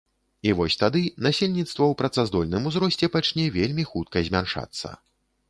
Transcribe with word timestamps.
І 0.51 0.53
вось 0.59 0.77
тады 0.83 1.01
насельніцтва 1.27 1.73
ў 1.73 1.93
працаздольным 1.99 2.67
узросце 2.71 3.11
пачне 3.17 3.45
вельмі 3.59 3.87
хутка 3.93 4.27
змяншацца. 4.31 4.87